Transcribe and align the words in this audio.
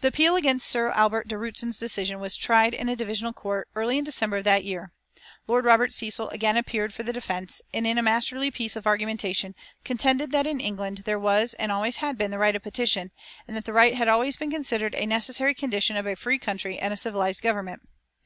The 0.00 0.08
appeal 0.08 0.36
against 0.36 0.66
Sir 0.66 0.88
Albert 0.92 1.28
de 1.28 1.36
Rutzen's 1.36 1.78
decision 1.78 2.18
was 2.18 2.34
tried 2.34 2.72
in 2.72 2.88
a 2.88 2.96
Divisional 2.96 3.34
Court 3.34 3.68
early 3.74 3.98
in 3.98 4.04
December 4.04 4.38
of 4.38 4.44
that 4.44 4.64
year. 4.64 4.94
Lord 5.46 5.66
Robert 5.66 5.92
Cecil 5.92 6.30
again 6.30 6.56
appeared 6.56 6.94
for 6.94 7.02
the 7.02 7.12
defence, 7.12 7.60
and 7.74 7.86
in 7.86 7.98
a 7.98 8.02
masterly 8.02 8.50
piece 8.50 8.74
of 8.74 8.86
argumentation, 8.86 9.54
contended 9.84 10.32
that 10.32 10.46
in 10.46 10.60
England 10.60 11.02
there 11.04 11.20
was 11.20 11.52
and 11.52 11.70
always 11.70 11.96
had 11.96 12.16
been 12.16 12.30
the 12.30 12.38
right 12.38 12.56
of 12.56 12.62
petition, 12.62 13.10
and 13.46 13.54
that 13.54 13.66
the 13.66 13.74
right 13.74 13.94
had 13.96 14.08
always 14.08 14.34
been 14.34 14.50
considered 14.50 14.94
a 14.94 15.04
necessary 15.04 15.52
condition 15.52 15.94
of 15.94 16.06
a 16.06 16.14
free 16.16 16.38
country 16.38 16.78
and 16.78 16.94
a 16.94 16.96
civilised 16.96 17.42
Government. 17.42 17.82